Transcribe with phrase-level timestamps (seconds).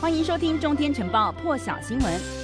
[0.00, 2.37] 欢迎收听《中天晨报》破晓新闻。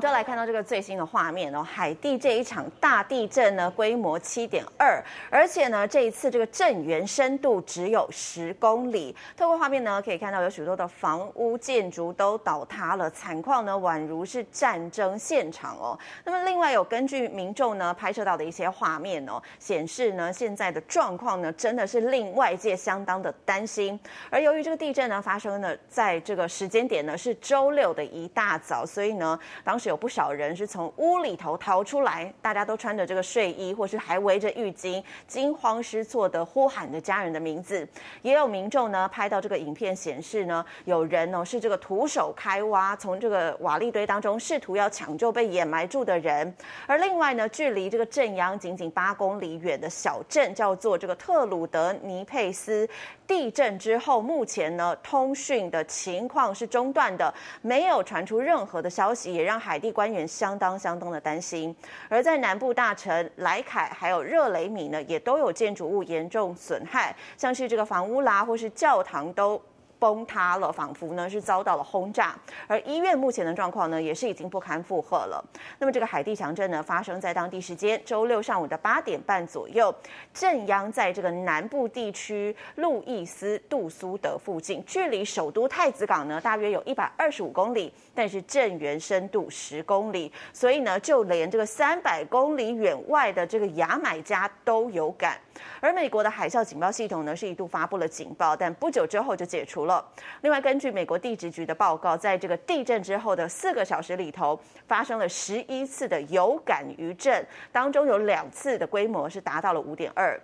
[0.00, 9.14] 就来看到这个最新的画面哦，海地这一场大地震呢，规模七点二，而且呢，这一次这个震源深度只有十公里。
[9.36, 15.98] 透过画面呢，可以看到有许多的房屋建筑都倒塌了，惨况呢宛如是战争现场哦。
[16.24, 24.00] 那么另外有根据民众呢拍摄到的一些画面哦，显示呢现在的状况呢真的是令外界相当的担心。
[24.30, 29.89] 而由于这个地震呢发生呢在这个时间点呢是周六的一大早，所以呢当时。
[29.90, 37.84] 有不少人是从屋里头逃出来，大家都穿着这个睡衣，或是还围着浴巾，惊慌失措的呼喊着家人的名字。
[38.22, 46.54] 也有民众呢拍到这个影片，显示呢有人哦是这个徒手开挖，从这个瓦砾堆当中试图要抢救被掩埋住的人。
[46.86, 52.88] 而另外呢，距离这个镇央仅仅八公里远的小镇叫做这个特鲁德尼佩斯，
[53.26, 59.79] 地震之后目前呢通讯的情况是中断的，没有传出任何的消息，也让海。
[59.80, 61.74] 地官员相当相当的担心，
[62.08, 69.60] 而在南部大城莱凯还有热雷米呢，也都有建筑物严重损害，像是这个房屋啦，或是教堂都。
[70.00, 72.34] 崩塌了，仿佛呢是遭到了轰炸。
[72.66, 75.44] 而医院目前的状况呢，也是已经不堪负荷了。
[75.78, 79.94] 那么这个海地强震呢，发生在当地时间周六上午的八点半左右，
[80.32, 95.38] 震央在这个南部地区路易斯杜苏德附近，距离首都太子港呢大约有一百二十五公里，但是震源深度十公里，所以呢就连这个三百公里远外的这个牙买加都有感。
[95.80, 100.04] 而美国的海啸警报系统呢，是一度发布了警报，但不久之后就解除了。
[100.42, 110.38] 另外，根据美国地质局的报告，在这个地震之后的四个小时里头，发生了十一次的有感余震，当中有两次的规模是达到了五点二。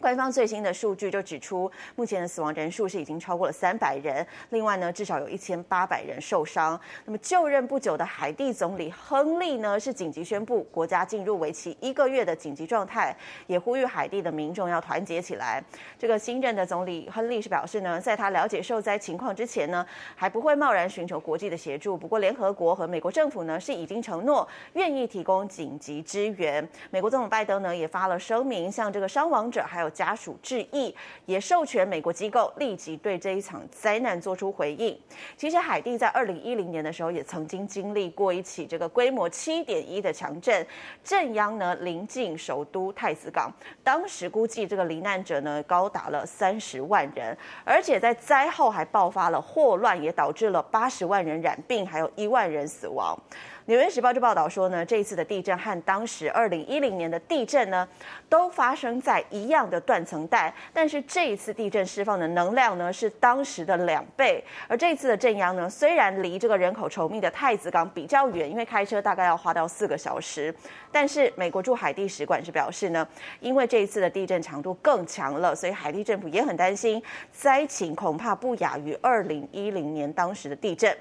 [0.00, 6.78] 官方最新的数据就指出，目前的死亡人数是已经超过了三百人，另外呢，至少有一千八百人受伤。
[7.04, 15.62] 那么就任不久的海地总理亨利呢，是紧急宣布国家进入为期一个月的紧急状态，也呼吁海地的民众要团结起来。
[15.98, 21.96] 这个新任的总理亨利是表示呢，在他了解受灾情况之前呢，还不会贸然寻求国际的协助。
[21.96, 26.66] 不过，联合国和美国政府呢，是已经承诺愿意提供紧急支援。
[26.90, 34.98] 美国总统拜登呢，也发了声明，向这个伤亡者还有家属致意，也授权美国机构立即对这一场灾难做出回应。
[35.36, 40.66] 其实，海地在二零一零年的时候也曾经经历过一起这个规模七点一的强震，
[41.02, 43.52] 震央呢临近首都太子港，
[43.82, 53.16] 当时估计这个罹难者呢高达了三十万人，而且在灾后还爆发了霍乱，也导致了八十万人染病，还有一万人死亡。
[53.68, 57.88] 《纽约时报》就报道说呢，这一次的地震和当时二零一零年的地震呢，
[58.28, 64.42] 都发生在一样的断层带，但是这一次地震释放的能量呢，是当时的两倍。
[64.68, 70.54] 而这一次的震央呢，虽然离这个人口稠密的太子港比较远，因为开车大概要花到四个小时，
[70.90, 73.06] 但是美国驻海地使馆是表示呢，
[73.40, 80.96] 因为这一次的地震强度更强了，所以海地政府也很担心，灾情恐怕不亚于二零一零年当时的地震。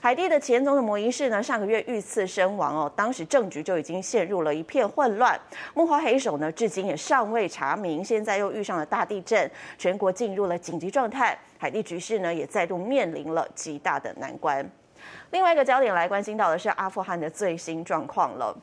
[0.00, 5.38] 海地的前总统摩伊士呢，上个月遇刺身亡哦，当时政局就已经陷入了一片混乱，
[5.74, 8.04] 幕后黑手呢，至今也尚未查明。
[8.04, 14.68] 现在又遇上了大地震，全国进入了紧急状态，海地局势呢，也再度面临了极大的难关。
[15.30, 18.56] 另外一个焦点来关心到的是阿富汗的最新状况了，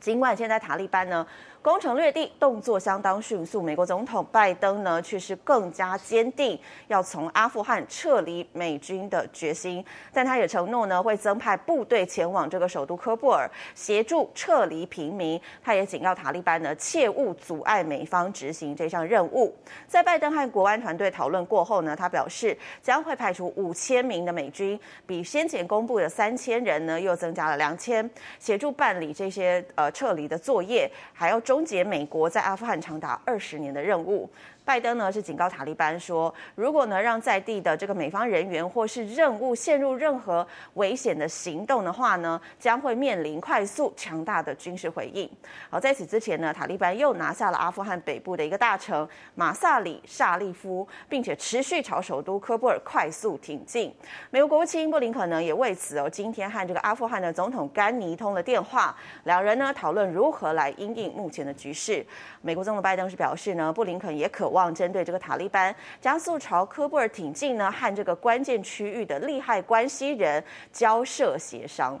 [0.00, 1.26] 尽管现在塔利班呢，
[1.60, 3.60] 攻城略地，动作相当迅速。
[3.60, 9.84] 美国总统拜登呢，却是更加坚定要从阿富汗撤离美军的决心。
[10.12, 15.40] 但他也承诺呢，会增派部队前往这个首都喀布尔，协助撤离平民。
[15.62, 19.54] 他也警告塔利班呢，切勿阻碍美方执行这项任务。
[19.86, 31.38] 在拜登和国安团队讨论过后呢，他表示将会派出五千名的美军，比先前公布的三千人呢，又增加了两千，协助办理这些呃撤离的作业，还要。
[31.48, 34.28] 终结美国在阿富汗长达二十年的任务。
[34.68, 45.26] 拜登呢是警告塔利班说，如果呢让在地的这个美方人员或是任务陷入任何危险的行动的话呢，将会面临快速强大的军事回应。
[45.70, 53.90] 好，在此之前呢，塔利班又拿下了阿富汗北部的一个大城马萨里沙利夫，并且持续朝首都喀布尔快速挺进。
[54.28, 58.94] 美国国务卿布林肯呢也为此哦，今天和这个阿富汗的总统甘尼通了电话，
[59.24, 62.04] 两人呢讨论如何来因应目前的局势。
[62.42, 64.57] 美国总统拜登是表示呢，布林肯也渴望。
[64.58, 71.98] 望针对这个塔利班加速朝科布尔挺进呢，和这个关键区域的利害关系人交涉协商。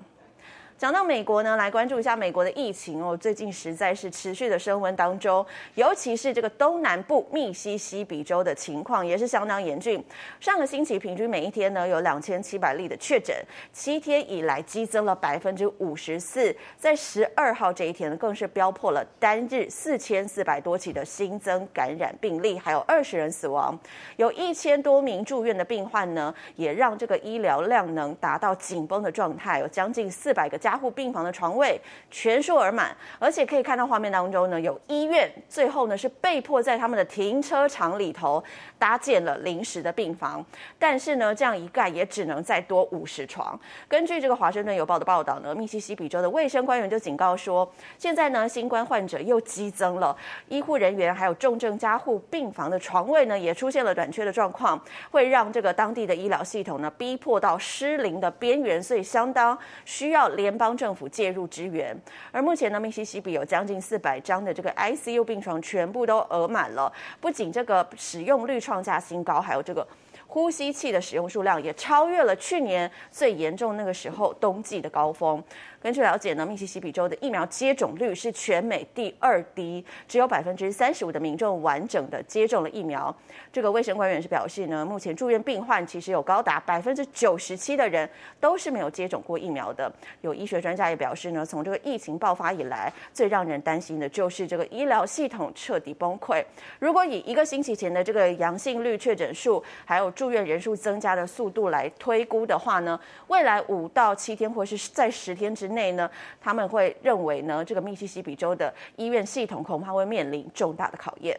[0.78, 5.44] 讲到美国呢，来关注一下美国的疫情哦，最近实在是持续的升温当中，
[5.74, 10.02] 尤其是这个东南部密西西比州的情况也是相当严峻。
[10.38, 13.34] 上个星期平均每一天呢有两千七百例的确诊，
[13.72, 23.76] 七天以来激增了百分之五十四，在十二号这一天呢更是飙破了单日四千四百多起的新增感染病例，还有二十人死亡，
[24.14, 31.80] 有一千多名住院的病患呢，也让这个医疗量能达到紧绷的状态，有将近四百个加护病房的床位
[32.10, 38.44] 全数而满，而且可以看到画面当中呢，有医院最后呢是被迫在他们的停车场里头
[38.78, 40.44] 搭建了临时的病房，
[40.78, 43.58] 但是呢，这样一盖也只能再多五十床。
[43.88, 47.66] 根据这个《华盛顿邮报》的报道呢，密西西比州的卫生官员就警告说，
[47.96, 50.14] 现在呢，新冠患者又激增了，
[50.48, 54.78] 医护人员还有重症加护病房的床位呢也出现了短缺的状况，
[55.10, 61.96] 会让这个当地的医疗系统呢逼迫到失灵的边缘，所以相当需要联邦政府介入支援，
[62.32, 69.86] 而目前呢，密西西比有将近四百张的这个 ICU 病床全部都额满了，不仅这个使用率创下新高，还有这个
[70.26, 75.42] 呼吸器的使用数量也超越了去年最严重那个时候冬季的高峰。
[75.80, 83.14] 根据了解呢，密西西比州的疫苗接种率是全美第二低，只有百分之三十五的民众完整的接种了疫苗。
[83.52, 88.08] 这个卫生官员是表示呢，目前住院病患其实有高达百分之九十七的人
[88.40, 89.90] 都是没有接种过疫苗的。
[90.22, 96.44] 有医学专家也表示呢，从这个疫情爆发以来，最让人担心的就是这个医疗系统彻底崩溃。
[96.80, 102.98] 如果以一个星期前的这个阳性率、确诊数，还有住院人数增加的速度来推估的话呢，
[103.28, 106.10] 未来五到七天或是在十天之内呢，
[106.40, 111.38] 他们会认为呢，这个密西西比州的医院系统恐怕会面临重大的考验。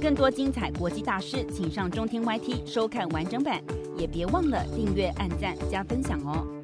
[0.00, 3.60] 更多精彩国际大师，请上中天 YT 收看完整版，
[3.96, 6.63] 也别忘了订阅、按赞、加分享哦。